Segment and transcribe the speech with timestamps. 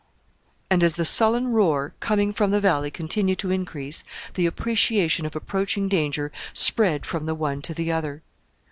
[0.71, 5.35] And as the sullen roar coming from the valley continued to increase, the appreciation of
[5.35, 8.23] approaching danger spread from the one to the other.